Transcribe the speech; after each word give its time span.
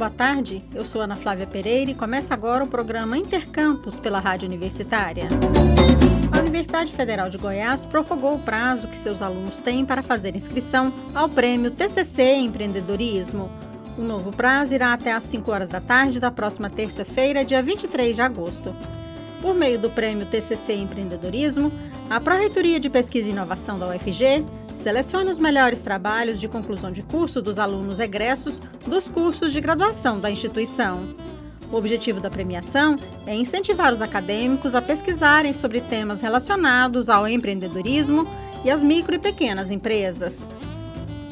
boa 0.00 0.08
tarde. 0.08 0.64
Eu 0.74 0.86
sou 0.86 1.02
Ana 1.02 1.14
Flávia 1.14 1.46
Pereira 1.46 1.90
e 1.90 1.94
começa 1.94 2.32
agora 2.32 2.64
o 2.64 2.66
programa 2.66 3.18
Intercampus 3.18 3.98
pela 3.98 4.18
Rádio 4.18 4.48
Universitária. 4.48 5.28
A 6.32 6.38
Universidade 6.38 6.90
Federal 6.90 7.28
de 7.28 7.36
Goiás 7.36 7.84
prorrogou 7.84 8.36
o 8.36 8.38
prazo 8.38 8.88
que 8.88 8.96
seus 8.96 9.20
alunos 9.20 9.60
têm 9.60 9.84
para 9.84 10.02
fazer 10.02 10.34
inscrição 10.34 10.90
ao 11.14 11.28
prêmio 11.28 11.70
TCC 11.70 12.36
Empreendedorismo. 12.36 13.50
O 13.98 14.00
novo 14.00 14.30
prazo 14.30 14.74
irá 14.74 14.94
até 14.94 15.12
às 15.12 15.24
5 15.24 15.52
horas 15.52 15.68
da 15.68 15.82
tarde 15.82 16.18
da 16.18 16.30
próxima 16.30 16.70
terça-feira, 16.70 17.44
dia 17.44 17.62
23 17.62 18.16
de 18.16 18.22
agosto. 18.22 18.74
Por 19.42 19.54
meio 19.54 19.78
do 19.78 19.90
prêmio 19.90 20.24
TCC 20.24 20.76
Empreendedorismo, 20.76 21.70
a 22.08 22.18
Pró-Reitoria 22.18 22.80
de 22.80 22.88
Pesquisa 22.88 23.28
e 23.28 23.32
Inovação 23.32 23.78
da 23.78 23.88
UFG 23.88 24.46
seleciona 24.80 25.30
os 25.30 25.38
melhores 25.38 25.80
trabalhos 25.80 26.40
de 26.40 26.48
conclusão 26.48 26.90
de 26.90 27.02
curso 27.02 27.40
dos 27.40 27.58
alunos 27.58 28.00
egressos 28.00 28.58
dos 28.86 29.08
cursos 29.08 29.52
de 29.52 29.60
graduação 29.60 30.18
da 30.18 30.30
instituição. 30.30 31.06
O 31.70 31.76
objetivo 31.76 32.18
da 32.18 32.30
premiação 32.30 32.96
é 33.26 33.34
incentivar 33.34 33.92
os 33.92 34.02
acadêmicos 34.02 34.74
a 34.74 34.82
pesquisarem 34.82 35.52
sobre 35.52 35.80
temas 35.80 36.20
relacionados 36.20 37.08
ao 37.08 37.28
empreendedorismo 37.28 38.26
e 38.64 38.70
às 38.70 38.82
micro 38.82 39.14
e 39.14 39.18
pequenas 39.18 39.70
empresas. 39.70 40.44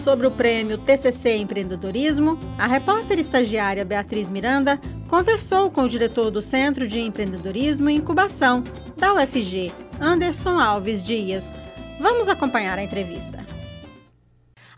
Sobre 0.05 0.27
o 0.27 0.31
prêmio 0.31 0.79
TCC 0.79 1.37
Empreendedorismo, 1.37 2.39
a 2.57 2.67
repórter 2.67 3.19
estagiária 3.19 3.85
Beatriz 3.85 4.31
Miranda 4.31 4.81
conversou 5.09 5.71
com 5.71 5.83
o 5.83 5.89
diretor 5.89 6.31
do 6.31 6.41
Centro 6.41 6.87
de 6.87 7.01
Empreendedorismo 7.01 7.91
e 7.91 7.97
Incubação 7.97 8.63
da 8.97 9.13
UFG, 9.15 9.73
Anderson 10.01 10.61
Alves 10.61 11.03
Dias. 11.03 11.53
Vamos 12.01 12.29
acompanhar 12.29 12.79
a 12.79 12.85
entrevista. 12.85 13.38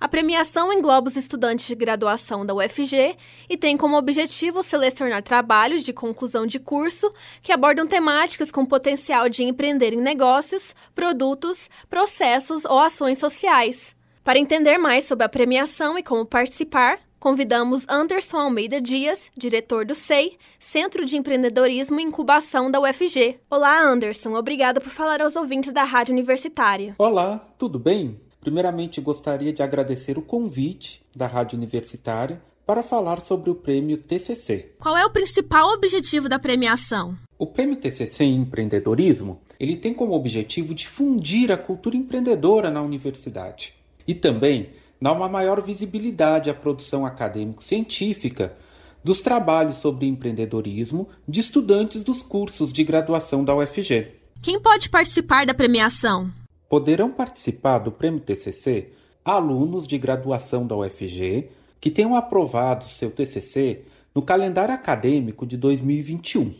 A 0.01 0.09
premiação 0.09 0.73
engloba 0.73 1.11
os 1.11 1.17
estudantes 1.17 1.67
de 1.67 1.75
graduação 1.75 2.47
da 2.47 2.55
UFG 2.55 3.19
e 3.51 3.57
tem 3.59 3.77
como 3.77 3.99
objetivo 3.99 4.63
selecionar 4.63 5.23
trabalhos 5.23 5.85
de 5.85 5.93
conclusão 5.93 6.47
de 6.47 6.59
curso 6.59 7.13
que 7.43 7.52
abordam 7.52 7.87
temáticas 7.87 8.51
com 8.51 8.65
potencial 8.65 9.29
de 9.29 9.43
empreender 9.43 9.93
em 9.93 10.01
negócios, 10.01 10.74
produtos, 10.95 11.69
processos 11.91 12.65
ou 12.65 12.79
ações 12.79 13.19
sociais. 13.19 13.95
Para 14.24 14.39
entender 14.39 14.79
mais 14.79 15.05
sobre 15.05 15.27
a 15.27 15.29
premiação 15.29 15.99
e 15.99 16.02
como 16.02 16.24
participar, 16.24 16.99
convidamos 17.19 17.85
Anderson 17.87 18.39
Almeida 18.39 18.80
Dias, 18.80 19.30
diretor 19.37 19.85
do 19.85 19.95
SEI, 19.95 20.39
Centro 20.59 21.05
de 21.05 21.19
Empreendedorismo 21.19 22.01
e 22.01 22.05
Incubação 22.05 22.71
da 22.71 22.80
UFG. 22.80 23.39
Olá, 23.51 23.79
Anderson. 23.79 24.35
Obrigada 24.35 24.80
por 24.80 24.91
falar 24.91 25.21
aos 25.21 25.37
ouvintes 25.37 25.74
da 25.74 25.85
Rádio 25.85 26.15
Universitária. 26.15 26.95
Olá, 26.96 27.46
tudo 27.59 27.79
bem? 27.79 28.19
Primeiramente, 28.41 29.01
gostaria 29.01 29.52
de 29.52 29.63
agradecer 29.63 30.16
o 30.16 30.23
convite 30.23 31.02
da 31.15 31.27
Rádio 31.27 31.57
Universitária 31.57 32.41
para 32.65 32.83
falar 32.83 33.21
sobre 33.21 33.51
o 33.51 33.55
prêmio 33.55 33.99
TCC. 33.99 34.74
Qual 34.79 34.96
é 34.96 35.05
o 35.05 35.10
principal 35.10 35.69
objetivo 35.71 36.29
da 36.29 36.38
premiação? 36.38 37.16
O 37.38 37.46
prêmio 37.46 37.77
TCC 37.77 38.24
em 38.24 38.37
empreendedorismo, 38.37 39.41
ele 39.59 39.77
tem 39.77 39.93
como 39.93 40.15
objetivo 40.15 40.74
difundir 40.74 41.51
a 41.51 41.57
cultura 41.57 41.96
empreendedora 41.96 42.71
na 42.71 42.80
universidade 42.80 43.74
e 44.07 44.15
também 44.15 44.71
dar 45.02 45.13
uma 45.13 45.29
maior 45.29 45.61
visibilidade 45.63 46.49
à 46.49 46.55
produção 46.55 47.05
acadêmico-científica 47.05 48.57
dos 49.02 49.21
trabalhos 49.21 49.77
sobre 49.77 50.07
empreendedorismo 50.07 51.09
de 51.27 51.41
estudantes 51.41 52.05
dos 52.05 52.23
cursos 52.23 52.73
de 52.73 52.85
graduação 52.85 53.45
da 53.45 53.55
UFG. 53.55 54.13
Quem 54.43 54.61
pode 54.61 54.88
participar 54.88 55.45
da 55.45 55.55
premiação? 55.55 56.30
Poderão 56.71 57.10
participar 57.10 57.80
do 57.80 57.90
Prêmio 57.90 58.21
TCC 58.21 58.93
alunos 59.24 59.88
de 59.88 59.99
graduação 59.99 60.65
da 60.65 60.77
UFG 60.77 61.49
que 61.80 61.90
tenham 61.90 62.15
aprovado 62.15 62.85
seu 62.85 63.10
TCC 63.10 63.82
no 64.15 64.22
calendário 64.22 64.72
acadêmico 64.72 65.44
de 65.44 65.56
2021. 65.56 66.54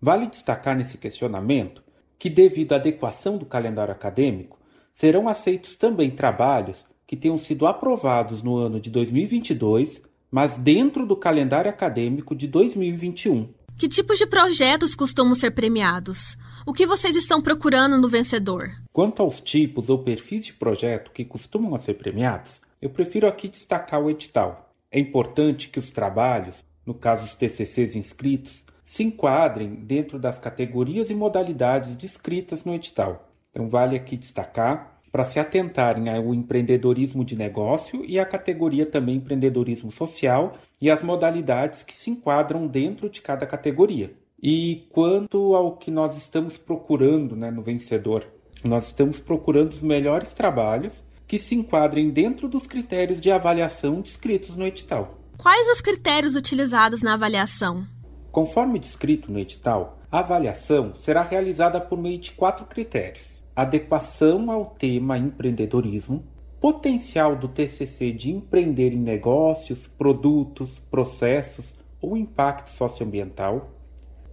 Vale 0.00 0.28
destacar 0.28 0.76
nesse 0.76 0.96
questionamento 0.96 1.82
que, 2.16 2.30
devido 2.30 2.74
à 2.74 2.76
adequação 2.76 3.36
do 3.36 3.44
calendário 3.44 3.90
acadêmico, 3.90 4.56
serão 4.94 5.26
aceitos 5.28 5.74
também 5.74 6.12
trabalhos 6.12 6.78
que 7.04 7.16
tenham 7.16 7.36
sido 7.36 7.66
aprovados 7.66 8.44
no 8.44 8.56
ano 8.56 8.78
de 8.80 8.88
2022, 8.88 10.00
mas 10.30 10.58
dentro 10.58 11.04
do 11.04 11.16
calendário 11.16 11.68
acadêmico 11.68 12.36
de 12.36 12.46
2021. 12.46 13.48
Que 13.76 13.88
tipos 13.88 14.16
de 14.16 14.28
projetos 14.28 14.94
costumam 14.94 15.34
ser 15.34 15.50
premiados? 15.50 16.36
O 16.68 16.72
que 16.72 16.84
vocês 16.84 17.14
estão 17.14 17.40
procurando 17.40 17.96
no 17.96 18.08
vencedor? 18.08 18.72
Quanto 18.92 19.22
aos 19.22 19.40
tipos 19.40 19.88
ou 19.88 20.00
perfis 20.00 20.46
de 20.46 20.52
projeto 20.52 21.12
que 21.12 21.24
costumam 21.24 21.80
ser 21.80 21.94
premiados, 21.94 22.60
eu 22.82 22.90
prefiro 22.90 23.28
aqui 23.28 23.46
destacar 23.46 24.02
o 24.02 24.10
edital. 24.10 24.74
É 24.90 24.98
importante 24.98 25.68
que 25.68 25.78
os 25.78 25.92
trabalhos, 25.92 26.64
no 26.84 26.92
caso 26.92 27.24
os 27.24 27.36
TCCs 27.36 27.94
inscritos, 27.94 28.64
se 28.82 29.04
enquadrem 29.04 29.76
dentro 29.76 30.18
das 30.18 30.40
categorias 30.40 31.08
e 31.08 31.14
modalidades 31.14 31.94
descritas 31.94 32.64
no 32.64 32.74
edital. 32.74 33.28
Então, 33.52 33.68
vale 33.68 33.94
aqui 33.94 34.16
destacar 34.16 34.98
para 35.12 35.24
se 35.24 35.38
atentarem 35.38 36.08
ao 36.08 36.34
empreendedorismo 36.34 37.24
de 37.24 37.36
negócio 37.36 38.04
e 38.04 38.18
à 38.18 38.26
categoria 38.26 38.84
também 38.84 39.18
empreendedorismo 39.18 39.92
social 39.92 40.58
e 40.82 40.90
as 40.90 41.00
modalidades 41.00 41.84
que 41.84 41.94
se 41.94 42.10
enquadram 42.10 42.66
dentro 42.66 43.08
de 43.08 43.22
cada 43.22 43.46
categoria. 43.46 44.12
E 44.42 44.86
quanto 44.90 45.54
ao 45.54 45.76
que 45.76 45.90
nós 45.90 46.16
estamos 46.16 46.58
procurando 46.58 47.34
né, 47.34 47.50
no 47.50 47.62
vencedor, 47.62 48.26
nós 48.62 48.88
estamos 48.88 49.18
procurando 49.18 49.70
os 49.70 49.82
melhores 49.82 50.34
trabalhos 50.34 51.02
que 51.26 51.38
se 51.38 51.54
enquadrem 51.54 52.10
dentro 52.10 52.48
dos 52.48 52.66
critérios 52.66 53.20
de 53.20 53.30
avaliação 53.30 54.00
descritos 54.00 54.56
no 54.56 54.66
edital. 54.66 55.18
Quais 55.38 55.68
os 55.68 55.80
critérios 55.80 56.36
utilizados 56.36 57.02
na 57.02 57.14
avaliação? 57.14 57.86
Conforme 58.30 58.78
descrito 58.78 59.32
no 59.32 59.38
edital, 59.38 59.98
a 60.10 60.20
avaliação 60.20 60.94
será 60.96 61.22
realizada 61.22 61.80
por 61.80 61.98
meio 61.98 62.18
de 62.18 62.32
quatro 62.32 62.66
critérios: 62.66 63.42
adequação 63.54 64.50
ao 64.50 64.66
tema 64.66 65.18
empreendedorismo, 65.18 66.24
potencial 66.60 67.36
do 67.36 67.48
TCC 67.48 68.12
de 68.12 68.30
empreender 68.30 68.92
em 68.92 69.00
negócios, 69.00 69.86
produtos, 69.98 70.78
processos 70.90 71.74
ou 72.00 72.16
impacto 72.16 72.70
socioambiental, 72.70 73.75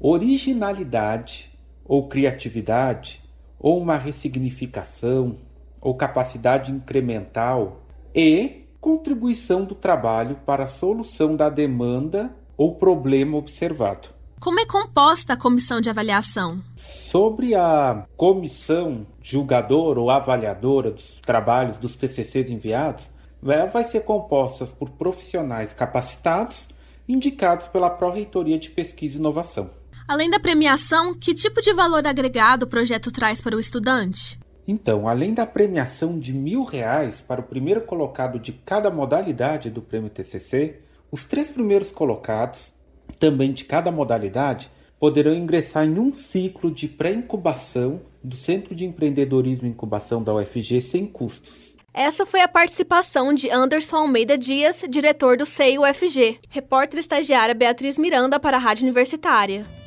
originalidade 0.06 1.50
ou 1.86 2.09
criatividade, 2.09 3.24
ou 3.58 3.81
uma 3.81 3.97
ressignificação, 3.97 5.38
ou 5.80 5.96
capacidade 5.96 6.72
incremental, 6.72 7.81
e 8.14 8.66
contribuição 8.81 9.64
do 9.64 9.74
trabalho 9.74 10.36
para 10.46 10.66
a 10.66 10.68
solução 10.68 11.38
da 11.38 11.50
demanda 11.50 12.36
ou 12.58 12.75
problema 12.75 13.38
observado. 13.38 14.09
Como 14.41 14.59
é 14.59 14.66
composta 14.66 15.34
a 15.34 15.38
comissão 15.38 15.80
de 15.80 15.90
avaliação? 15.90 16.62
Sobre 17.09 17.56
a 17.56 18.06
comissão 18.18 19.08
julgadora 19.22 20.02
ou 20.02 20.12
avaliadora 20.12 20.91
dos 20.91 21.22
trabalhos 21.25 21.80
dos 21.80 21.96
TCCs 21.96 22.50
enviados, 22.50 23.09
ela 23.41 23.68
vai 23.68 23.85
ser 23.85 24.02
composta 24.02 24.66
por 24.66 24.90
profissionais 24.90 25.72
capacitados 25.72 26.68
indicados 27.08 27.68
pela 27.68 27.90
Pró-Reitoria 27.90 28.59
de 28.59 28.70
Pesquisa 28.70 29.16
e 29.16 29.20
Inovação. 29.20 29.83
Além 30.08 30.30
da 30.30 30.40
premiação, 30.40 31.14
que 31.14 31.34
tipo 31.34 31.62
de 31.62 31.74
valor 31.74 32.06
agregado 32.06 32.66
o 32.66 32.69
projeto 32.69 33.12
traz 33.12 33.41
para 33.41 33.56
o 33.56 33.59
estudante? 33.59 34.38
Então, 34.68 35.08
além 35.08 35.34
da 35.34 35.46
premiação 35.46 36.19
de 36.19 36.34
mil 36.34 36.64
reais 36.64 37.22
para 37.22 37.41
o 37.41 37.44
primeiro 37.44 37.81
colocado 37.81 38.40
de 38.40 38.52
cada 38.52 38.90
modalidade 38.90 39.69
do 39.69 39.81
prêmio 39.81 40.09
TCC, 40.09 40.80
os 41.12 41.25
três 41.25 41.52
primeiros 41.52 41.91
colocados, 41.91 42.72
também 43.19 43.53
de 43.53 43.66
cada 43.66 43.91
modalidade, 43.91 44.69
poderão 45.00 45.34
ingressar 45.34 45.86
em 45.86 46.00
um 46.00 46.14
ciclo 46.14 46.72
de 46.72 46.88
pré-incubação 46.88 48.02
do 48.24 48.35
Centro 48.35 48.74
de 48.74 48.85
Empreendedorismo 48.85 49.68
e 49.68 49.72
Incubação 49.72 50.24
da 50.24 50.34
UFG 50.34 50.81
sem 50.81 51.06
custos. 51.06 51.74
Essa 51.94 52.25
foi 52.25 52.41
a 52.41 52.47
participação 52.47 53.34
de 53.34 53.50
Anderson 53.50 53.97
Almeida 53.97 54.38
Dias, 54.38 54.84
diretor 54.90 55.38
do 55.38 55.46
SEI 55.46 55.78
UFG. 55.78 56.40
Repórter 56.50 57.00
estagiária 57.00 57.53
Beatriz 57.53 57.97
Miranda 57.97 58.40
para 58.40 58.58
a 58.58 58.59
Rádio 58.59 58.84
Universitária. 58.84 59.83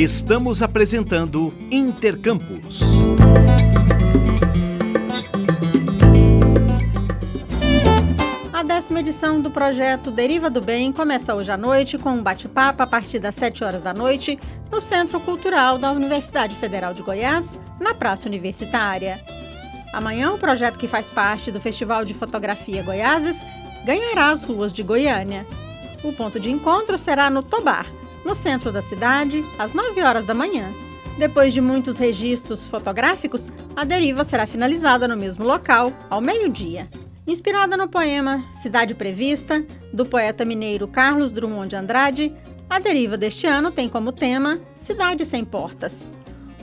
Estamos 0.00 0.62
apresentando 0.62 1.52
Intercampus. 1.72 2.82
A 8.52 8.62
décima 8.62 9.00
edição 9.00 9.40
do 9.40 9.50
projeto 9.50 10.12
Deriva 10.12 10.48
do 10.48 10.60
Bem 10.60 10.92
começa 10.92 11.34
hoje 11.34 11.50
à 11.50 11.56
noite 11.56 11.98
com 11.98 12.10
um 12.10 12.22
bate-papo 12.22 12.80
a 12.80 12.86
partir 12.86 13.18
das 13.18 13.34
7 13.34 13.64
horas 13.64 13.82
da 13.82 13.92
noite 13.92 14.38
no 14.70 14.80
Centro 14.80 15.18
Cultural 15.18 15.78
da 15.78 15.90
Universidade 15.90 16.54
Federal 16.54 16.94
de 16.94 17.02
Goiás, 17.02 17.58
na 17.80 17.92
Praça 17.92 18.28
Universitária. 18.28 19.20
Amanhã, 19.92 20.30
o 20.30 20.38
projeto 20.38 20.78
que 20.78 20.86
faz 20.86 21.10
parte 21.10 21.50
do 21.50 21.60
Festival 21.60 22.04
de 22.04 22.14
Fotografia 22.14 22.84
Goiáses 22.84 23.36
ganhará 23.84 24.30
as 24.30 24.44
ruas 24.44 24.72
de 24.72 24.84
Goiânia. 24.84 25.44
O 26.04 26.12
ponto 26.12 26.38
de 26.38 26.52
encontro 26.52 26.96
será 26.96 27.28
no 27.28 27.42
Tobar, 27.42 27.97
no 28.28 28.36
centro 28.36 28.70
da 28.70 28.82
cidade, 28.82 29.42
às 29.58 29.72
9 29.72 30.02
horas 30.02 30.26
da 30.26 30.34
manhã. 30.34 30.70
Depois 31.16 31.54
de 31.54 31.62
muitos 31.62 31.96
registros 31.96 32.68
fotográficos, 32.68 33.48
a 33.74 33.84
deriva 33.84 34.22
será 34.22 34.46
finalizada 34.46 35.08
no 35.08 35.16
mesmo 35.16 35.46
local, 35.46 35.90
ao 36.10 36.20
meio-dia. 36.20 36.86
Inspirada 37.26 37.74
no 37.74 37.88
poema 37.88 38.44
Cidade 38.60 38.94
Prevista, 38.94 39.64
do 39.94 40.04
poeta 40.04 40.44
mineiro 40.44 40.86
Carlos 40.86 41.32
Drummond 41.32 41.70
de 41.70 41.76
Andrade, 41.76 42.36
a 42.68 42.78
deriva 42.78 43.16
deste 43.16 43.46
ano 43.46 43.70
tem 43.70 43.88
como 43.88 44.12
tema 44.12 44.60
Cidade 44.76 45.24
Sem 45.24 45.42
Portas. 45.42 46.06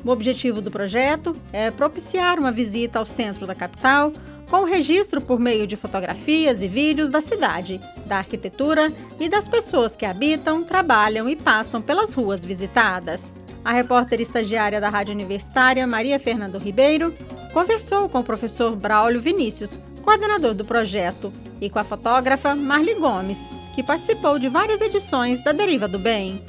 O 0.04 0.12
objetivo 0.12 0.62
do 0.62 0.70
projeto 0.70 1.36
é 1.52 1.72
propiciar 1.72 2.38
uma 2.38 2.52
visita 2.52 3.00
ao 3.00 3.08
centro 3.08 3.48
da 3.48 3.56
capital, 3.56 4.14
com 4.48 4.58
o 4.58 4.66
registro 4.66 5.20
por 5.20 5.40
meio 5.40 5.66
de 5.66 5.76
fotografias 5.76 6.62
e 6.62 6.68
vídeos 6.68 7.10
da 7.10 7.22
cidade, 7.22 7.82
da 8.06 8.18
arquitetura 8.18 8.94
e 9.20 9.28
das 9.28 9.48
pessoas 9.48 9.96
que 9.96 10.06
habitam, 10.06 10.64
trabalham 10.64 11.28
e 11.28 11.36
passam 11.36 11.82
pelas 11.82 12.14
ruas 12.14 12.44
visitadas. 12.44 13.34
A 13.64 13.72
repórter 13.72 14.22
estagiária 14.22 14.80
da 14.80 14.90
Rádio 14.90 15.14
Universitária, 15.14 15.88
Maria 15.88 16.20
Fernando 16.20 16.60
Ribeiro, 16.60 17.14
conversou 17.52 18.08
com 18.08 18.20
o 18.20 18.24
professor 18.24 18.76
Braulio 18.76 19.22
Vinícius, 19.22 19.80
coordenador 20.04 20.54
do 20.54 20.64
projeto, 20.64 21.34
e 21.60 21.70
com 21.70 21.80
a 21.80 21.84
fotógrafa 21.84 22.56
Marli 22.56 22.94
Gomes, 22.96 23.40
que 23.74 23.82
participou 23.82 24.38
de 24.38 24.50
várias 24.50 24.82
edições 24.82 25.44
da 25.44 25.52
Deriva 25.52 25.88
do 25.88 25.98
Bem. 25.98 26.44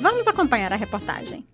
Vamos 0.00 0.26
acompanhar 0.26 0.72
a 0.72 0.76
reportagem. 0.76 1.46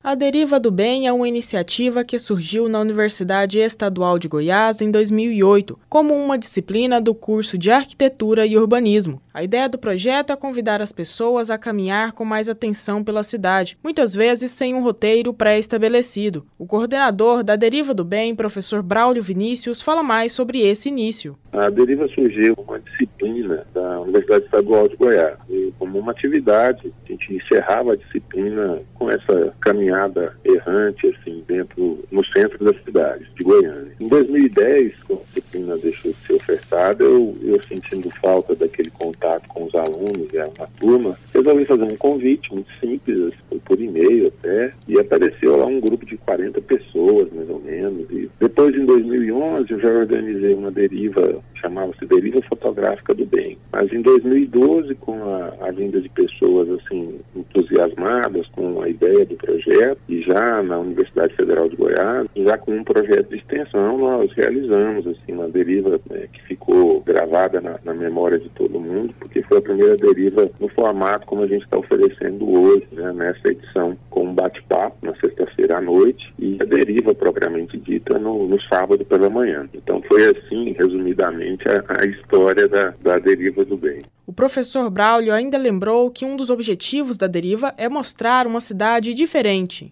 A 0.00 0.14
Deriva 0.14 0.60
do 0.60 0.70
Bem 0.70 1.08
é 1.08 1.12
uma 1.12 1.26
iniciativa 1.26 2.04
que 2.04 2.20
surgiu 2.20 2.68
na 2.68 2.78
Universidade 2.78 3.58
Estadual 3.58 4.16
de 4.16 4.28
Goiás 4.28 4.80
em 4.80 4.92
2008, 4.92 5.76
como 5.88 6.14
uma 6.14 6.38
disciplina 6.38 7.00
do 7.00 7.12
curso 7.12 7.58
de 7.58 7.68
Arquitetura 7.72 8.46
e 8.46 8.56
Urbanismo. 8.56 9.20
A 9.34 9.42
ideia 9.42 9.68
do 9.68 9.76
projeto 9.76 10.32
é 10.32 10.36
convidar 10.36 10.80
as 10.80 10.92
pessoas 10.92 11.50
a 11.50 11.58
caminhar 11.58 12.12
com 12.12 12.24
mais 12.24 12.48
atenção 12.48 13.02
pela 13.02 13.24
cidade, 13.24 13.76
muitas 13.82 14.14
vezes 14.14 14.52
sem 14.52 14.72
um 14.72 14.84
roteiro 14.84 15.34
pré-estabelecido. 15.34 16.46
O 16.56 16.64
coordenador 16.64 17.42
da 17.42 17.56
Deriva 17.56 17.92
do 17.92 18.04
Bem, 18.04 18.36
professor 18.36 18.84
Braulio 18.84 19.22
Vinícius, 19.22 19.82
fala 19.82 20.02
mais 20.02 20.30
sobre 20.30 20.60
esse 20.60 20.88
início. 20.88 21.36
A 21.52 21.68
Deriva 21.70 22.06
surgiu 22.08 22.54
uma 22.56 22.78
disciplina 22.78 23.66
da 23.74 24.00
Universidade 24.00 24.44
Estadual 24.44 24.88
de 24.88 24.94
Goiás, 24.94 25.38
e 25.50 25.72
como 25.76 25.98
uma 25.98 26.12
atividade, 26.12 26.92
a 27.04 27.08
gente 27.08 27.34
encerrava 27.34 27.94
a 27.94 27.96
disciplina 27.96 28.80
com 28.94 29.10
essa 29.10 29.52
caminhada 29.60 29.87
caminhada 29.88 30.36
errante 30.44 31.06
assim 31.06 31.42
dentro 31.46 32.04
no 32.10 32.24
centro 32.26 32.62
da 32.64 32.78
cidade 32.84 33.26
de 33.34 33.44
Goiânia. 33.44 33.92
Em 33.98 34.08
2010, 34.08 34.94
quando 35.06 35.20
a 35.20 35.24
disciplina 35.24 35.78
deixou 35.78 36.12
de 36.12 36.18
ser 36.18 36.32
ofertada, 36.34 37.04
eu, 37.04 37.34
eu 37.42 37.60
sentindo 37.64 38.10
falta 38.20 38.54
daquele 38.54 38.90
contato 38.90 39.48
com 39.48 39.64
os 39.64 39.74
alunos 39.74 40.28
e 40.32 40.38
a, 40.38 40.44
a 40.44 40.66
turma, 40.78 41.18
resolvi 41.32 41.64
fazer 41.64 41.84
um 41.84 41.96
convite 41.96 42.52
muito 42.52 42.70
simples, 42.80 43.32
assim, 43.32 43.58
por 43.64 43.80
e-mail 43.80 44.28
até, 44.28 44.72
e 44.86 44.98
apareceu 44.98 45.56
lá 45.56 45.66
um 45.66 45.80
grupo 45.80 46.04
de 46.04 46.16
40 46.18 46.60
pessoas, 46.62 47.32
mais 47.32 47.48
ou 47.48 47.60
menos. 47.60 48.06
E 48.10 48.30
depois, 48.40 48.74
em 48.74 48.84
2011, 48.84 49.70
eu 49.70 49.80
já 49.80 49.88
organizei 49.88 50.54
uma 50.54 50.70
deriva, 50.70 51.42
chamava-se 51.54 52.04
Deriva 52.06 52.42
Fotográfica 52.42 53.14
do 53.14 53.26
Bem. 53.26 53.56
Mas 53.72 53.92
em 53.92 54.02
2012, 54.02 54.94
com 54.96 55.22
a, 55.22 55.68
a 55.68 55.70
vinda 55.70 56.00
de 56.00 56.08
pessoas 56.08 56.68
assim 56.70 57.20
entusiasmadas 57.34 58.46
com 58.48 58.82
a 58.82 58.88
ideia 59.18 59.26
do 59.26 59.36
projeto, 59.36 60.00
e 60.08 60.22
já 60.22 60.47
na 60.62 60.78
Universidade 60.78 61.34
Federal 61.34 61.68
de 61.68 61.76
Goiás, 61.76 62.26
já 62.36 62.58
com 62.58 62.72
um 62.72 62.84
projeto 62.84 63.28
de 63.28 63.36
extensão, 63.36 63.98
nós 63.98 64.30
realizamos 64.32 65.06
assim 65.06 65.32
uma 65.32 65.48
deriva 65.48 66.00
né, 66.10 66.28
que 66.32 66.42
ficou 66.42 67.00
gravada 67.00 67.60
na, 67.60 67.78
na, 67.84 67.94
memória 67.94 68.38
de 68.38 68.48
todo 68.50 68.80
mundo, 68.80 69.14
porque 69.18 69.42
foi 69.42 69.58
a 69.58 69.62
primeira 69.62 69.96
deriva 69.96 70.50
no 70.60 70.68
formato 70.68 71.26
como 71.26 71.42
a 71.42 71.46
gente 71.46 71.64
está 71.64 71.78
oferecendo 71.78 72.48
hoje, 72.50 72.86
né, 72.92 73.12
nessa 73.12 73.48
edição, 73.48 73.96
com 74.10 74.24
um 74.24 74.34
bate-papo 74.34 74.96
na 75.02 75.14
sexta-feira 75.16 75.78
à 75.78 75.80
noite 75.80 76.32
e 76.38 76.56
a 76.60 76.64
deriva 76.64 77.14
propriamente 77.14 77.78
dita 77.78 78.18
no, 78.18 78.46
no, 78.46 78.60
sábado 78.62 79.04
pela 79.04 79.28
manhã. 79.28 79.68
Então 79.74 80.02
foi 80.02 80.24
assim, 80.24 80.72
resumidamente, 80.72 81.64
a, 81.68 81.84
a 82.02 82.06
história 82.06 82.68
da, 82.68 82.94
da 83.02 83.18
deriva 83.18 83.64
do 83.64 83.76
bem. 83.76 84.02
O 84.28 84.32
professor 84.32 84.90
Braulio 84.90 85.32
ainda 85.32 85.56
lembrou 85.56 86.10
que 86.10 86.24
um 86.24 86.36
dos 86.36 86.50
objetivos 86.50 87.16
da 87.16 87.26
deriva 87.26 87.72
é 87.78 87.88
mostrar 87.88 88.46
uma 88.46 88.60
cidade 88.60 89.14
diferente. 89.14 89.90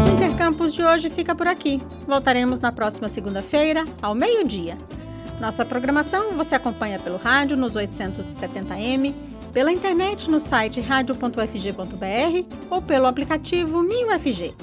O 0.04 0.10
Intercampus 0.14 0.74
de 0.74 0.82
hoje 0.82 1.10
fica 1.10 1.32
por 1.32 1.46
aqui. 1.46 1.80
Voltaremos 2.04 2.60
na 2.60 2.72
próxima 2.72 3.08
segunda-feira, 3.08 3.84
ao 4.02 4.16
meio-dia. 4.16 4.76
Nossa 5.40 5.64
programação 5.64 6.32
você 6.32 6.56
acompanha 6.56 6.98
pelo 6.98 7.18
rádio 7.18 7.56
nos 7.56 7.76
870m 7.76 9.35
pela 9.56 9.72
internet 9.72 10.30
no 10.30 10.38
site 10.38 10.82
radio.fg.br 10.82 12.56
ou 12.68 12.82
pelo 12.82 13.06
aplicativo 13.06 13.80
MinUFG. 13.80 14.54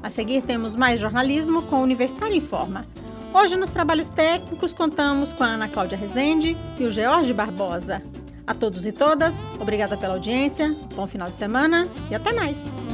A 0.00 0.08
seguir 0.08 0.40
temos 0.42 0.76
mais 0.76 1.00
jornalismo 1.00 1.62
com 1.62 1.82
Universitário 1.82 2.36
em 2.36 2.40
Forma. 2.40 2.86
Hoje 3.34 3.56
nos 3.56 3.70
trabalhos 3.70 4.08
técnicos 4.08 4.72
contamos 4.72 5.32
com 5.32 5.42
a 5.42 5.48
Ana 5.48 5.68
Cláudia 5.68 5.98
Rezende 5.98 6.56
e 6.78 6.84
o 6.84 6.92
George 6.92 7.32
Barbosa. 7.32 8.00
A 8.46 8.54
todos 8.54 8.86
e 8.86 8.92
todas, 8.92 9.34
obrigada 9.58 9.96
pela 9.96 10.14
audiência, 10.14 10.76
bom 10.94 11.08
final 11.08 11.28
de 11.28 11.34
semana 11.34 11.84
e 12.08 12.14
até 12.14 12.32
mais! 12.32 12.85